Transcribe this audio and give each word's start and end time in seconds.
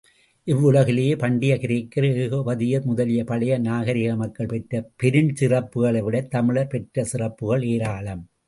இவ்வுலகிலேயே 0.47 1.15
பண்டைய 1.15 1.57
கிரேக்கர், 1.57 2.07
எகுபதியர் 2.23 2.83
முதலிய 2.83 3.23
பழைய 3.23 3.59
நாகரிக 3.59 4.15
மக்கள் 4.15 4.47
பெற்ற 4.47 4.73
பெருஞ்சிறப்புகளைவிடத் 5.03 6.31
தமிழர் 6.31 6.67
பெற்ற 6.67 7.05
சிறப்புகள் 7.05 7.65
ஏராளம்! 7.71 8.25